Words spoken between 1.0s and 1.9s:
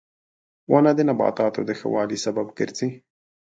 نباتاتو د ښه